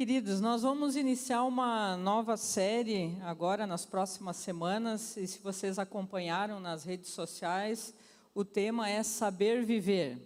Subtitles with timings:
[0.00, 6.58] Queridos, nós vamos iniciar uma nova série agora nas próximas semanas, e se vocês acompanharam
[6.58, 7.92] nas redes sociais,
[8.34, 10.16] o tema é saber viver.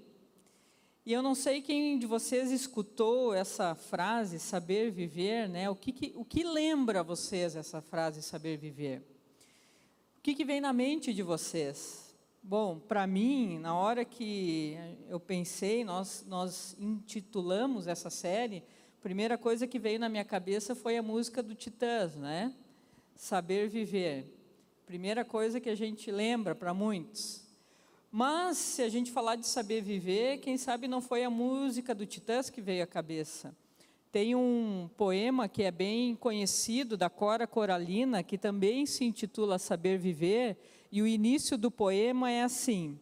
[1.05, 5.69] E eu não sei quem de vocês escutou essa frase, saber viver, né?
[5.69, 9.01] O que, que o que lembra vocês essa frase, saber viver?
[10.19, 12.15] O que, que vem na mente de vocês?
[12.41, 14.79] Bom, para mim, na hora que
[15.09, 18.63] eu pensei, nós, nós intitulamos essa série,
[19.05, 22.55] primeira coisa que veio na minha cabeça foi a música do Titãs, né?
[23.15, 24.25] Saber viver.
[24.87, 27.45] Primeira coisa que a gente lembra para muitos.
[28.11, 32.07] Mas, se a gente falar de saber viver, quem sabe não foi a música do
[32.07, 33.55] Titãs que veio à cabeça.
[34.11, 39.99] Tem um poema que é bem conhecido, da Cora Coralina, que também se intitula Saber
[39.99, 40.57] Viver,
[40.91, 42.99] e o início do poema é assim: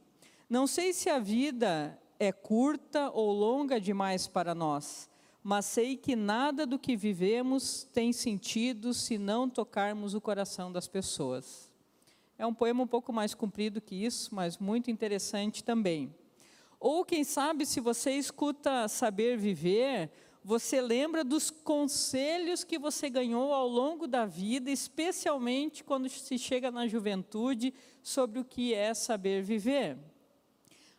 [0.50, 5.11] Não sei se a vida é curta ou longa demais para nós
[5.42, 10.86] mas sei que nada do que vivemos tem sentido se não tocarmos o coração das
[10.86, 11.70] pessoas.
[12.38, 16.14] É um poema um pouco mais comprido que isso, mas muito interessante também.
[16.78, 20.10] Ou quem sabe, se você escuta Saber Viver,
[20.44, 26.70] você lembra dos conselhos que você ganhou ao longo da vida, especialmente quando se chega
[26.70, 29.96] na juventude, sobre o que é saber viver.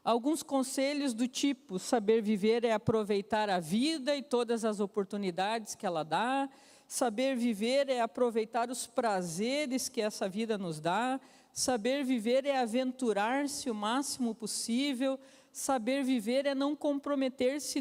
[0.04, 5.86] Alguns conselhos do tipo: saber viver é aproveitar a vida e todas as oportunidades que
[5.86, 6.50] ela dá,
[6.86, 11.22] saber viver é aproveitar os prazeres que essa vida nos dá,
[11.54, 15.18] saber viver é aventurar-se o máximo possível,
[15.54, 17.80] saber viver é não comprometer-se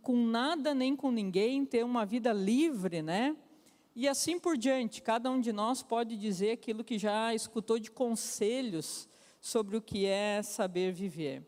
[0.00, 3.36] com nada nem com ninguém, ter uma vida livre, né?
[3.94, 7.90] E assim por diante, cada um de nós pode dizer aquilo que já escutou de
[7.90, 9.06] conselhos
[9.42, 11.44] sobre o que é saber viver.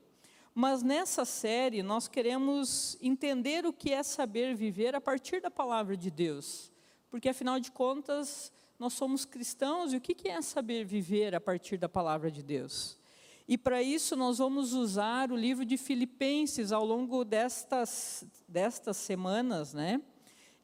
[0.53, 5.97] Mas nessa série nós queremos entender o que é saber viver a partir da palavra
[5.97, 6.73] de Deus.
[7.09, 11.77] Porque afinal de contas, nós somos cristãos e o que é saber viver a partir
[11.77, 12.99] da palavra de Deus?
[13.47, 19.73] E para isso nós vamos usar o livro de Filipenses ao longo destas, destas semanas,
[19.73, 20.03] né?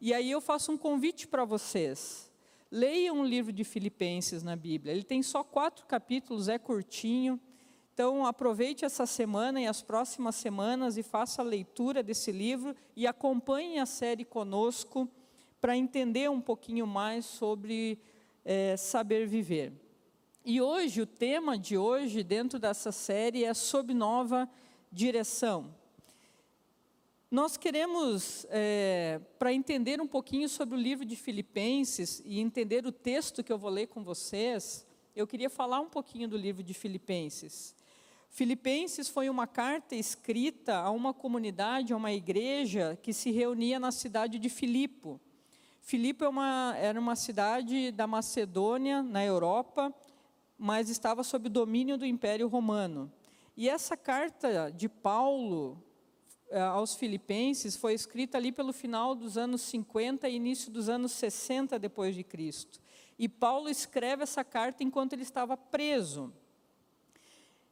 [0.01, 2.30] E aí eu faço um convite para vocês.
[2.71, 4.93] Leiam o livro de Filipenses na Bíblia.
[4.93, 7.41] Ele tem só quatro capítulos, é curtinho.
[7.93, 13.07] Então, aproveite essa semana e as próximas semanas e faça a leitura desse livro e
[13.07, 15.09] acompanhe a série conosco
[15.61, 17.99] para entender um pouquinho mais sobre
[18.45, 19.73] é, saber viver.
[20.45, 24.49] E hoje, o tema de hoje, dentro dessa série, é sob nova
[24.91, 25.75] direção.
[27.31, 32.91] Nós queremos, é, para entender um pouquinho sobre o livro de Filipenses e entender o
[32.91, 36.75] texto que eu vou ler com vocês, eu queria falar um pouquinho do livro de
[36.75, 37.77] Filipenses.
[38.31, 43.93] Filipenses foi uma carta escrita a uma comunidade, a uma igreja que se reunia na
[43.93, 45.21] cidade de Filipo.
[45.81, 49.95] Filipo é uma, era uma cidade da Macedônia, na Europa,
[50.59, 53.09] mas estava sob domínio do Império Romano.
[53.57, 55.81] E essa carta de Paulo
[56.59, 61.79] aos filipenses foi escrita ali pelo final dos anos 50 e início dos anos 60
[61.79, 62.81] depois de Cristo.
[63.19, 66.33] E Paulo escreve essa carta enquanto ele estava preso.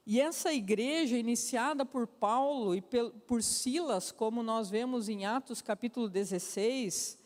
[0.07, 2.83] E essa igreja, iniciada por Paulo e
[3.27, 7.19] por Silas, como nós vemos em Atos capítulo 16,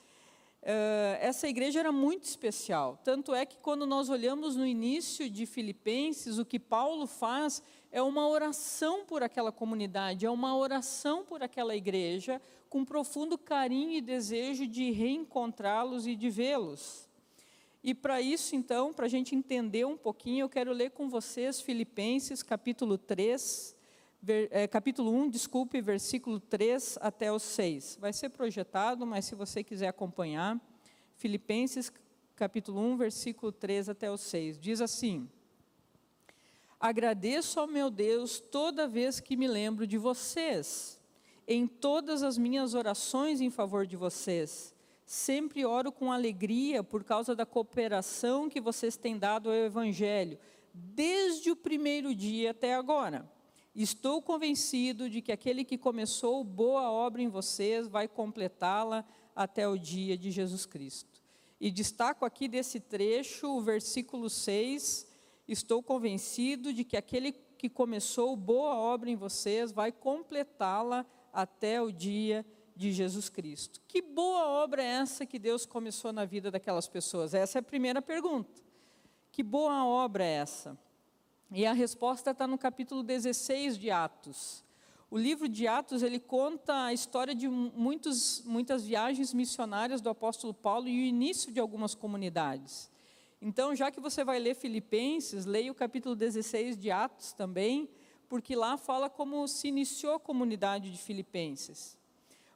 [0.63, 3.01] eh, essa igreja era muito especial.
[3.05, 8.01] Tanto é que quando nós olhamos no início de Filipenses, o que Paulo faz é
[8.01, 14.01] uma oração por aquela comunidade, é uma oração por aquela igreja, com profundo carinho e
[14.01, 17.07] desejo de reencontrá-los e de vê-los.
[17.85, 21.61] E para isso, então, para a gente entender um pouquinho, eu quero ler com vocês
[21.61, 23.77] Filipenses capítulo 3,
[24.23, 27.99] ver, é, capítulo 1, desculpe, versículo 3 até o 6.
[28.01, 30.59] Vai ser projetado, mas se você quiser acompanhar,
[31.17, 31.93] Filipenses
[32.37, 34.59] capítulo 1, versículo 3 até o 6.
[34.59, 35.29] Diz assim:
[36.83, 40.99] Agradeço ao meu Deus toda vez que me lembro de vocês,
[41.47, 44.75] em todas as minhas orações em favor de vocês.
[45.07, 50.37] Sempre oro com alegria por causa da cooperação que vocês têm dado ao Evangelho,
[50.75, 53.31] desde o primeiro dia até agora.
[53.77, 59.05] Estou convencido de que aquele que começou boa obra em vocês vai completá-la
[59.37, 61.23] até o dia de Jesus Cristo.
[61.61, 65.12] E destaco aqui desse trecho o versículo 6
[65.49, 71.93] estou convencido de que aquele que começou boa obra em vocês vai completá-la até o
[71.93, 72.45] dia
[72.75, 73.81] de Jesus Cristo.
[73.87, 77.35] Que boa obra é essa que Deus começou na vida daquelas pessoas?
[77.35, 78.61] Essa é a primeira pergunta.
[79.31, 80.79] Que boa obra é essa?
[81.51, 84.65] E a resposta está no capítulo 16 de Atos.
[85.11, 90.55] O livro de Atos ele conta a história de muitos, muitas viagens missionárias do apóstolo
[90.55, 92.91] Paulo e o início de algumas comunidades.
[93.45, 97.91] Então, já que você vai ler Filipenses, leia o capítulo 16 de Atos também,
[98.29, 101.99] porque lá fala como se iniciou a comunidade de Filipenses.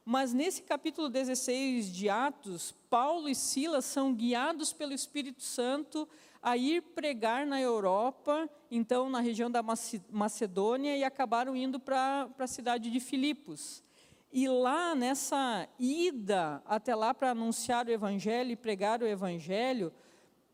[0.05, 6.07] Mas nesse capítulo 16 de Atos, Paulo e Silas são guiados pelo Espírito Santo
[6.41, 9.61] a ir pregar na Europa, então na região da
[10.09, 13.83] Macedônia, e acabaram indo para a cidade de Filipos.
[14.31, 19.91] E lá, nessa ida até lá para anunciar o Evangelho e pregar o Evangelho,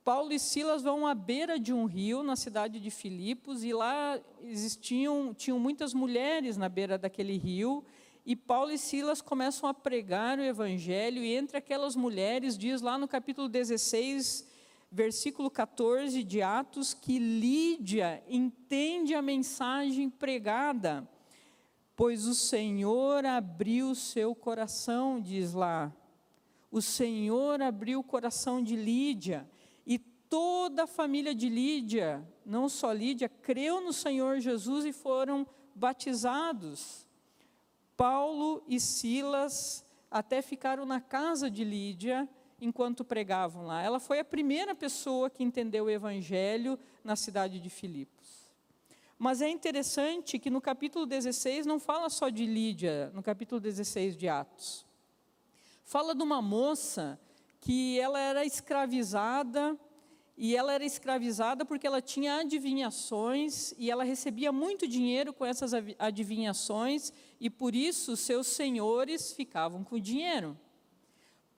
[0.04, 4.20] Paulo e Silas vão à beira de um rio, na cidade de Filipos, e lá
[4.42, 7.86] existiam tinham muitas mulheres na beira daquele rio,
[8.26, 12.98] e Paulo e Silas começam a pregar o Evangelho, e entre aquelas mulheres, diz lá
[12.98, 14.52] no capítulo 16
[14.92, 21.10] versículo 14 de Atos, que Lídia entende a mensagem pregada,
[21.96, 25.92] pois o Senhor abriu seu coração, diz lá.
[26.70, 29.50] O Senhor abriu o coração de Lídia,
[30.34, 35.46] toda a família de Lídia, não só Lídia, creu no Senhor Jesus e foram
[35.76, 37.06] batizados.
[37.96, 42.28] Paulo e Silas até ficaram na casa de Lídia,
[42.60, 43.84] enquanto pregavam lá.
[43.84, 48.50] Ela foi a primeira pessoa que entendeu o evangelho na cidade de Filipos.
[49.20, 54.18] Mas é interessante que no capítulo 16 não fala só de Lídia, no capítulo 16
[54.18, 54.84] de Atos.
[55.84, 57.20] Fala de uma moça
[57.62, 59.78] que ela era escravizada
[60.36, 65.72] e ela era escravizada porque ela tinha adivinhações e ela recebia muito dinheiro com essas
[66.00, 70.58] adivinhações e por isso seus senhores ficavam com o dinheiro.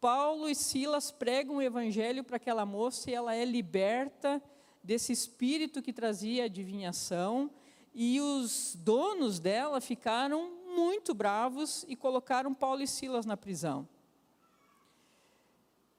[0.02, 4.42] Paulo e Silas pregam o evangelho para aquela moça e ela é liberta
[4.86, 7.50] desse espírito que trazia adivinhação,
[7.92, 13.88] e os donos dela ficaram muito bravos e colocaram Paulo e Silas na prisão.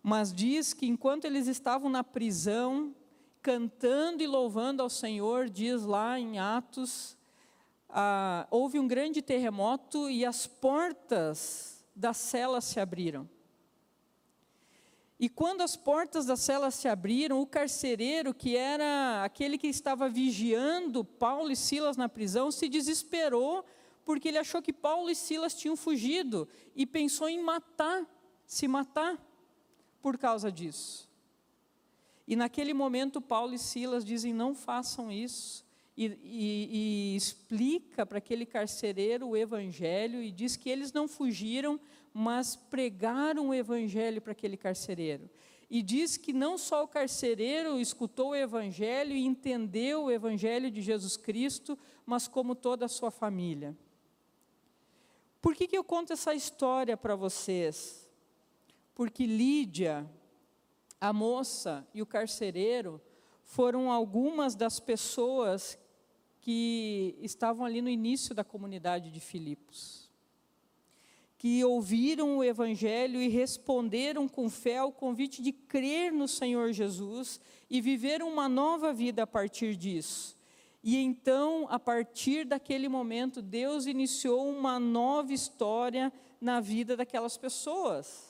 [0.09, 2.95] Mas diz que enquanto eles estavam na prisão,
[3.43, 7.17] cantando e louvando ao Senhor, diz lá em Atos,
[7.89, 13.29] ah, houve um grande terremoto e as portas da cela se abriram.
[15.19, 20.09] E quando as portas da cela se abriram, o carcereiro, que era aquele que estava
[20.09, 23.65] vigiando Paulo e Silas na prisão, se desesperou,
[24.05, 28.07] porque ele achou que Paulo e Silas tinham fugido e pensou em matar,
[28.47, 29.21] se matar
[30.07, 31.11] por causa disso.
[32.29, 35.67] E naquele momento, Paulo e Silas dizem: não façam isso.
[35.97, 41.81] E, e, e explica para aquele carcereiro o evangelho e diz que eles não fugiram,
[42.15, 45.29] mas pregaram o evangelho para aquele carcereiro.
[45.69, 50.83] E diz que não só o carcereiro escutou o evangelho e entendeu o evangelho de
[50.83, 53.77] Jesus Cristo, mas como toda a sua família.
[55.43, 58.06] Por que, que eu conto essa história para vocês?
[58.97, 60.05] Porque Lídia,
[61.01, 63.01] a moça e o carcereiro
[63.45, 65.79] foram algumas das pessoas
[66.41, 70.07] que estavam ali no início da comunidade de Filipos
[71.39, 77.41] que ouviram o Evangelho e responderam com fé ao convite de crer no Senhor Jesus
[77.69, 80.37] e viveram uma nova vida a partir disso.
[80.83, 88.26] E então, a partir daquele momento, Deus iniciou uma nova história na vida daquelas pessoas.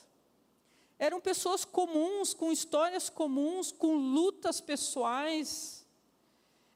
[0.99, 5.85] Eram pessoas comuns, com histórias comuns, com lutas pessoais.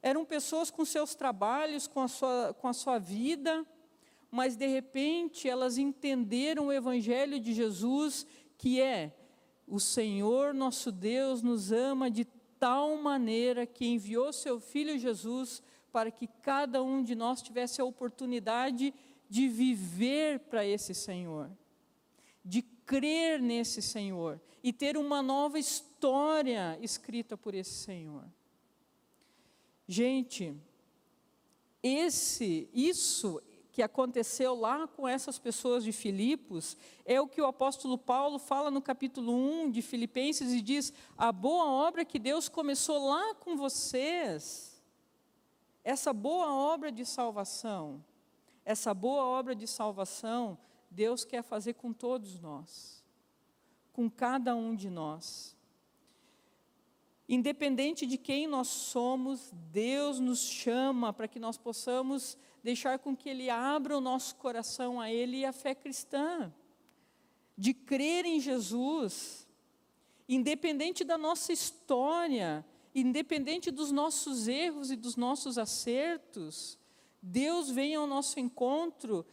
[0.01, 3.65] Eram pessoas com seus trabalhos, com a sua, com a sua vida
[4.31, 8.25] mas de repente elas entenderam o Evangelho de Jesus,
[8.57, 9.13] que é:
[9.67, 12.23] o Senhor nosso Deus nos ama de
[12.57, 15.61] tal maneira que enviou seu Filho Jesus
[15.91, 18.93] para que cada um de nós tivesse a oportunidade
[19.29, 21.51] de viver para esse Senhor,
[22.45, 28.25] de crer nesse Senhor e ter uma nova história escrita por esse Senhor.
[29.88, 30.55] Gente,
[31.83, 37.97] esse, isso que aconteceu lá com essas pessoas de Filipos é o que o apóstolo
[37.97, 43.07] Paulo fala no capítulo 1 de Filipenses e diz: a boa obra que Deus começou
[43.07, 44.81] lá com vocês,
[45.83, 48.03] essa boa obra de salvação,
[48.65, 50.57] essa boa obra de salvação,
[50.91, 53.01] Deus quer fazer com todos nós,
[53.93, 55.55] com cada um de nós.
[57.29, 63.29] Independente de quem nós somos, Deus nos chama para que nós possamos deixar com que
[63.29, 66.53] Ele abra o nosso coração a Ele e a fé cristã,
[67.57, 69.48] de crer em Jesus,
[70.27, 76.77] independente da nossa história, independente dos nossos erros e dos nossos acertos,
[77.21, 79.25] Deus vem ao nosso encontro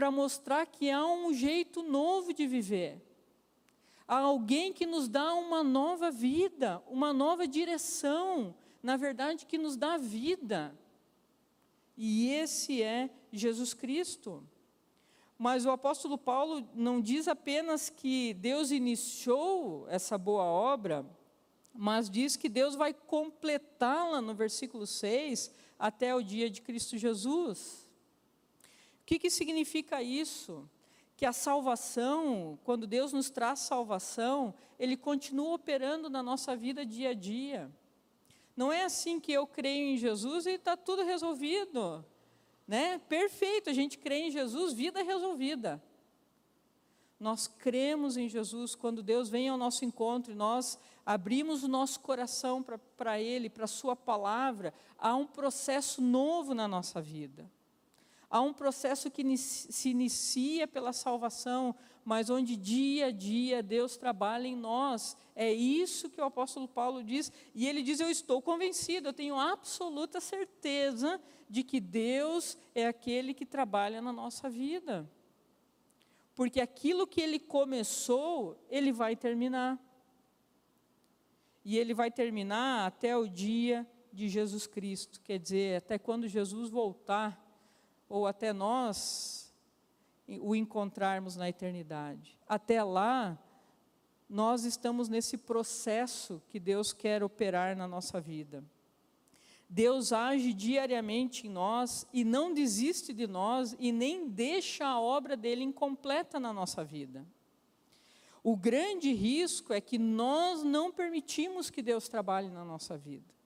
[0.00, 3.02] para mostrar que há um jeito novo de viver.
[4.08, 9.76] Há alguém que nos dá uma nova vida, uma nova direção, na verdade, que nos
[9.76, 10.74] dá vida.
[11.98, 14.42] E esse é Jesus Cristo.
[15.36, 21.04] Mas o apóstolo Paulo não diz apenas que Deus iniciou essa boa obra,
[21.74, 27.89] mas diz que Deus vai completá-la no versículo 6 até o dia de Cristo Jesus.
[29.10, 30.70] Que, que significa isso?
[31.16, 37.08] Que a salvação, quando Deus nos traz salvação, Ele continua operando na nossa vida dia
[37.08, 37.68] a dia.
[38.56, 42.04] Não é assim que eu creio em Jesus e está tudo resolvido.
[42.68, 43.00] Né?
[43.08, 45.82] Perfeito, a gente crê em Jesus, vida resolvida.
[47.18, 51.98] Nós cremos em Jesus quando Deus vem ao nosso encontro e nós abrimos o nosso
[51.98, 52.64] coração
[52.96, 57.50] para Ele, para Sua palavra, há um processo novo na nossa vida.
[58.30, 64.46] Há um processo que se inicia pela salvação, mas onde dia a dia Deus trabalha
[64.46, 65.16] em nós.
[65.34, 69.36] É isso que o apóstolo Paulo diz, e ele diz: Eu estou convencido, eu tenho
[69.36, 75.10] absoluta certeza de que Deus é aquele que trabalha na nossa vida.
[76.36, 79.78] Porque aquilo que ele começou, ele vai terminar
[81.64, 86.70] e ele vai terminar até o dia de Jesus Cristo, quer dizer, até quando Jesus
[86.70, 87.39] voltar,
[88.10, 89.50] ou até nós
[90.40, 92.36] o encontrarmos na eternidade.
[92.46, 93.38] Até lá,
[94.28, 98.62] nós estamos nesse processo que Deus quer operar na nossa vida.
[99.68, 105.36] Deus age diariamente em nós e não desiste de nós e nem deixa a obra
[105.36, 107.24] dele incompleta na nossa vida.
[108.42, 113.39] O grande risco é que nós não permitimos que Deus trabalhe na nossa vida.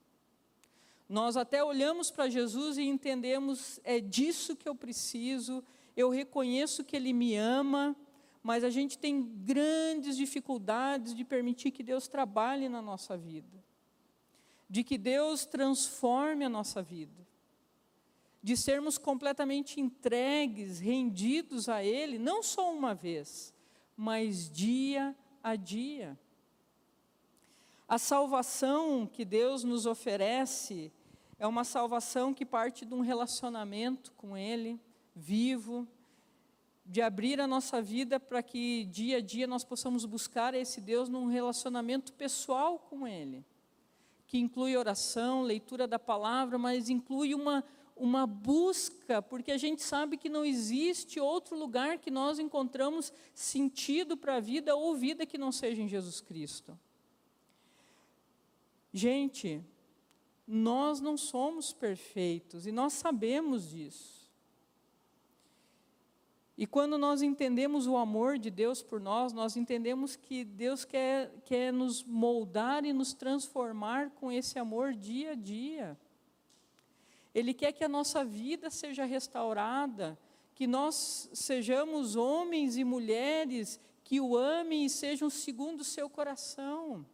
[1.08, 5.62] Nós até olhamos para Jesus e entendemos, é disso que eu preciso,
[5.96, 7.94] eu reconheço que Ele me ama,
[8.42, 13.62] mas a gente tem grandes dificuldades de permitir que Deus trabalhe na nossa vida,
[14.68, 17.26] de que Deus transforme a nossa vida,
[18.42, 23.54] de sermos completamente entregues, rendidos a Ele, não só uma vez,
[23.96, 26.18] mas dia a dia.
[27.86, 30.90] A salvação que Deus nos oferece
[31.38, 34.80] é uma salvação que parte de um relacionamento com Ele,
[35.14, 35.86] vivo,
[36.86, 41.10] de abrir a nossa vida para que dia a dia nós possamos buscar esse Deus
[41.10, 43.44] num relacionamento pessoal com Ele,
[44.26, 47.62] que inclui oração, leitura da palavra, mas inclui uma,
[47.94, 54.16] uma busca, porque a gente sabe que não existe outro lugar que nós encontramos sentido
[54.16, 56.78] para a vida ou vida que não seja em Jesus Cristo.
[58.96, 59.60] Gente,
[60.46, 64.30] nós não somos perfeitos e nós sabemos disso.
[66.56, 71.28] E quando nós entendemos o amor de Deus por nós, nós entendemos que Deus quer,
[71.44, 75.98] quer nos moldar e nos transformar com esse amor dia a dia.
[77.34, 80.16] Ele quer que a nossa vida seja restaurada,
[80.54, 87.04] que nós sejamos homens e mulheres que o amem e sejam segundo o seu coração.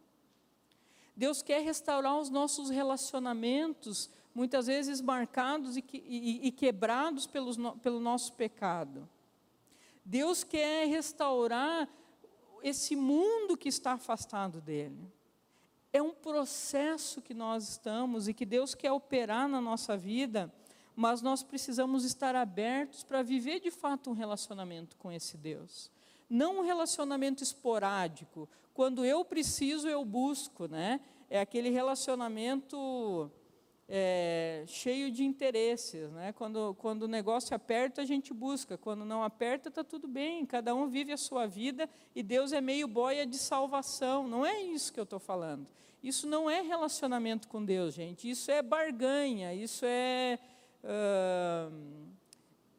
[1.21, 7.99] Deus quer restaurar os nossos relacionamentos, muitas vezes marcados e, e, e quebrados pelos, pelo
[7.99, 9.07] nosso pecado.
[10.03, 11.87] Deus quer restaurar
[12.63, 15.13] esse mundo que está afastado dele.
[15.93, 20.51] É um processo que nós estamos e que Deus quer operar na nossa vida,
[20.95, 25.91] mas nós precisamos estar abertos para viver de fato um relacionamento com esse Deus.
[26.31, 31.01] Não um relacionamento esporádico, quando eu preciso, eu busco, né?
[31.29, 33.29] É aquele relacionamento
[33.89, 36.31] é, cheio de interesses, né?
[36.31, 40.73] Quando, quando o negócio aperta, a gente busca, quando não aperta, está tudo bem, cada
[40.73, 44.93] um vive a sua vida e Deus é meio boia de salvação, não é isso
[44.93, 45.67] que eu estou falando.
[46.01, 48.29] Isso não é relacionamento com Deus, gente.
[48.29, 50.39] Isso é barganha, isso é
[50.85, 52.07] uh,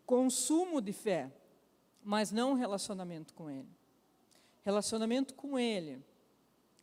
[0.06, 1.30] consumo de fé,
[2.02, 3.68] mas não relacionamento com Ele.
[4.62, 6.02] Relacionamento com Ele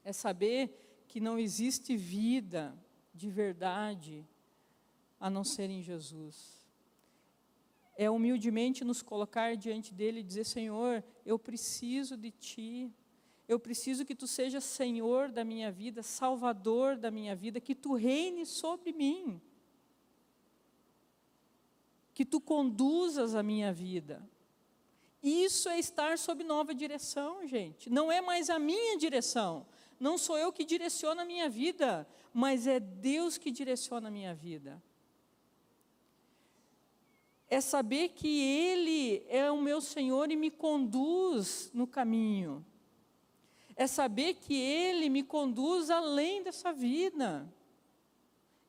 [0.04, 2.78] é saber que não existe vida
[3.14, 4.26] de verdade
[5.20, 6.60] a não ser em Jesus.
[7.98, 12.94] É humildemente nos colocar diante dele e dizer: Senhor, eu preciso de Ti,
[13.48, 17.96] eu preciso que tu sejas Senhor da minha vida, Salvador da minha vida, que tu
[17.96, 19.42] reine sobre mim,
[22.14, 24.22] que tu conduzas a minha vida.
[25.22, 27.90] Isso é estar sob nova direção, gente.
[27.90, 29.66] Não é mais a minha direção.
[30.00, 34.34] Não sou eu que direciono a minha vida, mas é Deus que direciona a minha
[34.34, 34.82] vida.
[37.50, 42.64] é saber que Ele é o meu Senhor e me conduz no caminho.
[43.76, 47.52] É saber que Ele me conduz além dessa vida.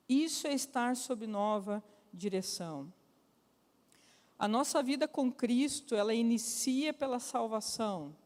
[0.09, 2.90] Isso é estar sob nova direção.
[4.40, 8.16] A nossa vida com Cristo, ela inicia pela salvação,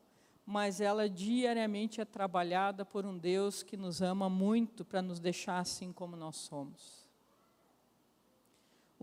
[0.47, 5.59] mas ela diariamente é trabalhada por um Deus que nos ama muito para nos deixar
[5.59, 7.04] assim como nós somos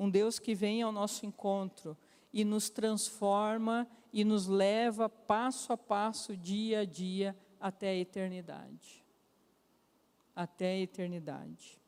[0.01, 1.98] um Deus que vem ao nosso encontro
[2.34, 9.06] e nos transforma e nos leva passo a passo, dia a dia, até a eternidade.
[10.36, 11.81] Até a eternidade.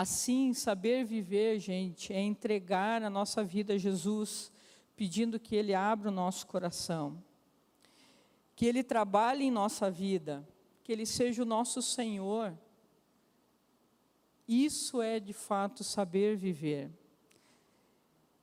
[0.00, 4.52] Assim, saber viver, gente, é entregar a nossa vida a Jesus,
[4.94, 7.22] pedindo que Ele abra o nosso coração,
[8.54, 10.46] que Ele trabalhe em nossa vida,
[10.84, 12.56] que Ele seja o nosso Senhor
[14.48, 16.90] isso é de fato saber viver.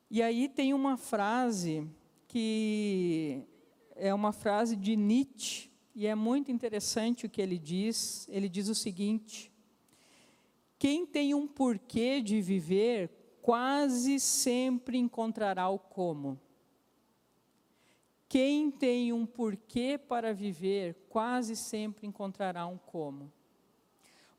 [0.07, 1.89] E aí tem uma frase
[2.27, 3.41] que
[3.95, 8.27] é uma frase de Nietzsche, e é muito interessante o que ele diz.
[8.29, 9.51] Ele diz o seguinte:
[10.77, 13.09] Quem tem um porquê de viver,
[13.41, 16.39] quase sempre encontrará o como.
[18.27, 23.31] Quem tem um porquê para viver, quase sempre encontrará um como.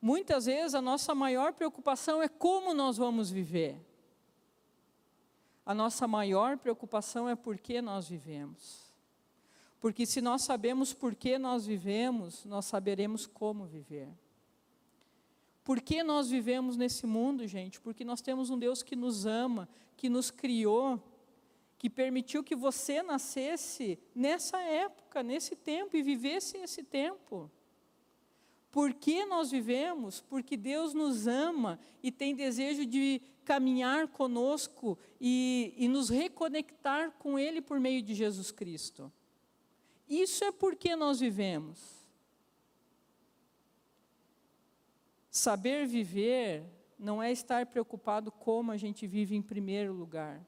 [0.00, 3.80] Muitas vezes a nossa maior preocupação é como nós vamos viver.
[5.64, 8.94] A nossa maior preocupação é por que nós vivemos.
[9.80, 14.08] Porque se nós sabemos por que nós vivemos, nós saberemos como viver.
[15.66, 17.80] Por que nós vivemos nesse mundo, gente?
[17.80, 21.02] Porque nós temos um Deus que nos ama, que nos criou,
[21.76, 27.50] que permitiu que você nascesse nessa época, nesse tempo e vivesse esse tempo.
[28.70, 30.20] Por que nós vivemos?
[30.20, 37.36] Porque Deus nos ama e tem desejo de caminhar conosco e, e nos reconectar com
[37.36, 39.12] Ele por meio de Jesus Cristo.
[40.08, 41.95] Isso é porque nós vivemos.
[45.36, 46.64] Saber viver
[46.98, 50.42] não é estar preocupado como a gente vive em primeiro lugar,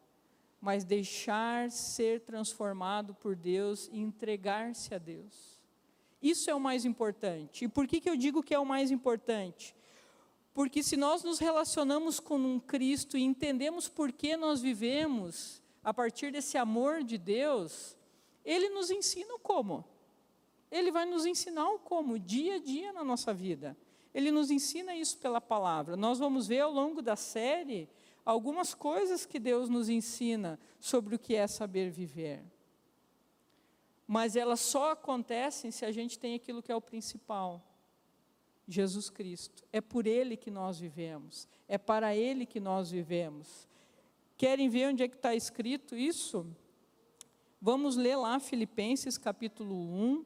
[0.59, 5.61] mas deixar ser transformado por Deus e entregar-se a Deus.
[6.23, 7.67] Isso é o mais importante.
[7.67, 9.77] E por que, que eu digo que é o mais importante?
[10.55, 15.93] Porque se nós nos relacionamos com um Cristo e entendemos por que nós vivemos a
[15.93, 17.95] partir desse amor de Deus,
[18.43, 19.85] Ele nos ensina o como.
[20.71, 23.77] Ele vai nos ensinar o como, dia a dia na nossa vida.
[24.19, 25.97] Ele nos ensina isso pela palavra.
[25.97, 27.89] Nós vamos ver ao longo da série
[28.25, 32.45] algumas coisas que Deus nos ensina sobre o que é saber viver
[34.11, 37.63] mas elas só acontecem se a gente tem aquilo que é o principal.
[38.67, 39.63] Jesus Cristo.
[39.71, 41.47] É por Ele que nós vivemos.
[41.69, 43.69] É para Ele que nós vivemos.
[44.35, 46.47] Querem ver onde é que está escrito isso?
[47.61, 50.25] Vamos ler lá Filipenses capítulo 1.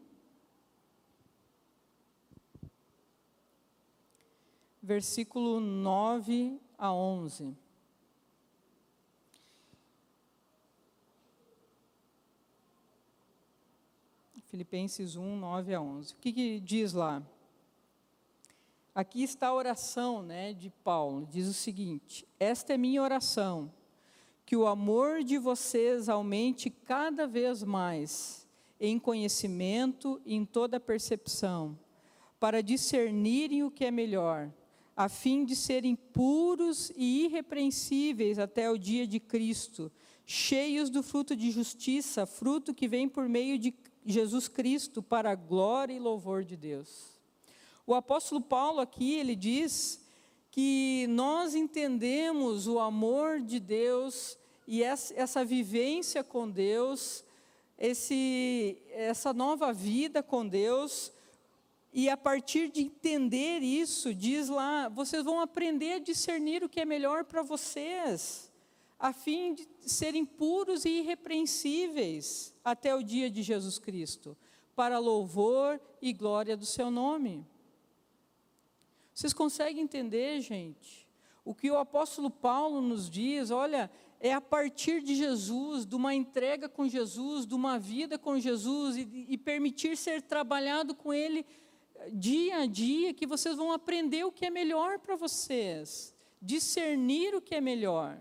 [4.83, 7.57] Versículo 9 a 11.
[14.53, 16.13] Filipenses 1, 9 a 11.
[16.13, 17.23] O que, que diz lá?
[18.95, 21.27] Aqui está a oração né, de Paulo.
[21.31, 23.73] Diz o seguinte: Esta é minha oração,
[24.45, 28.47] que o amor de vocês aumente cada vez mais
[28.79, 31.79] em conhecimento e em toda percepção,
[32.39, 34.53] para discernirem o que é melhor,
[34.97, 39.91] a fim de serem puros e irrepreensíveis até o dia de Cristo,
[40.27, 43.75] cheios do fruto de justiça, fruto que vem por meio de
[44.05, 47.13] Jesus Cristo para a glória e louvor de Deus.
[47.87, 50.05] O apóstolo Paulo aqui, ele diz
[50.51, 57.25] que nós entendemos o amor de Deus e essa, vivência com Deus,
[57.77, 61.13] esse, essa nova vida com Deus,
[61.93, 66.81] e a partir de entender isso, diz lá, vocês vão aprender a discernir o que
[66.81, 68.53] é melhor para vocês
[69.03, 74.37] a fim de serem puros e irrepreensíveis até o dia de Jesus Cristo,
[74.77, 77.45] para louvor e glória do seu nome.
[79.13, 81.09] Vocês conseguem entender, gente?
[81.45, 86.15] O que o apóstolo Paulo nos diz, olha, é a partir de Jesus, de uma
[86.15, 91.45] entrega com Jesus, de uma vida com Jesus e, e permitir ser trabalhado com Ele
[92.11, 97.41] dia a dia, que vocês vão aprender o que é melhor para vocês, discernir o
[97.41, 98.19] que é melhor.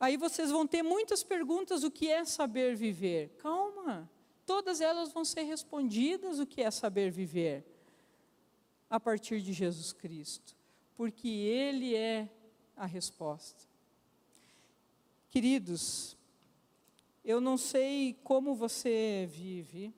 [0.00, 3.30] Aí vocês vão ter muitas perguntas: o que é saber viver?
[3.38, 4.08] Calma,
[4.46, 7.64] todas elas vão ser respondidas: o que é saber viver?
[8.88, 10.56] A partir de Jesus Cristo,
[10.94, 12.28] porque Ele é
[12.76, 13.68] a resposta.
[15.30, 16.16] Queridos,
[17.24, 19.92] eu não sei como você vive,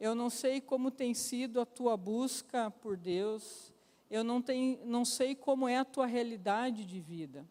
[0.00, 3.70] eu não sei como tem sido a tua busca por Deus,
[4.10, 7.46] eu não, tenho, não sei como é a tua realidade de vida,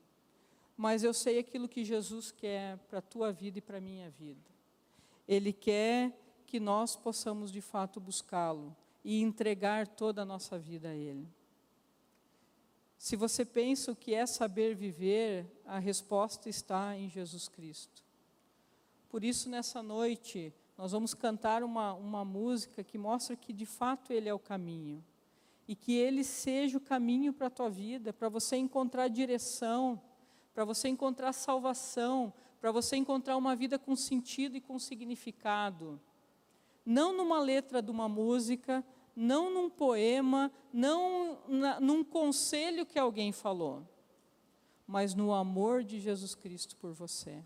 [0.76, 4.10] mas eu sei aquilo que Jesus quer para a tua vida e para a minha
[4.10, 4.50] vida.
[5.28, 6.12] Ele quer
[6.48, 11.28] que nós possamos de fato buscá-lo e entregar toda a nossa vida a Ele.
[12.98, 18.04] Se você pensa o que é saber viver, a resposta está em Jesus Cristo.
[19.08, 24.14] Por isso, nessa noite, nós vamos cantar uma, uma música que mostra que de fato
[24.14, 25.04] Ele é o caminho.
[25.68, 30.02] E que Ele seja o caminho para a tua vida, para você encontrar direção,
[30.54, 36.00] para você encontrar salvação, para você encontrar uma vida com sentido e com significado
[36.90, 38.84] não numa letra de uma música,
[39.16, 43.88] não num poema, não na, num conselho que alguém falou,
[44.88, 47.44] mas no amor de Jesus Cristo por você.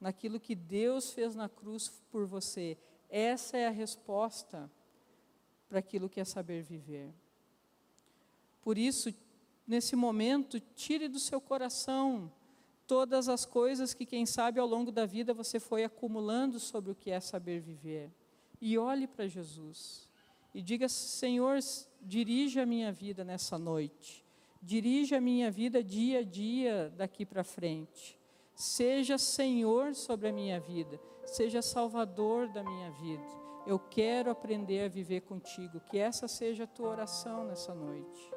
[0.00, 2.78] Naquilo que Deus fez na cruz por você.
[3.08, 4.70] Essa é a resposta
[5.68, 7.12] para aquilo que é saber viver.
[8.62, 9.12] Por isso,
[9.66, 12.32] nesse momento, tire do seu coração
[12.86, 16.94] todas as coisas que, quem sabe, ao longo da vida você foi acumulando sobre o
[16.94, 18.10] que é saber viver.
[18.60, 20.10] E olhe para Jesus
[20.54, 21.58] e diga: Senhor,
[22.00, 24.24] dirige a minha vida nessa noite,
[24.60, 28.17] dirige a minha vida dia a dia daqui para frente.
[28.58, 33.22] Seja Senhor sobre a minha vida, seja Salvador da minha vida.
[33.64, 35.78] Eu quero aprender a viver contigo.
[35.88, 38.32] Que essa seja a tua oração nessa noite.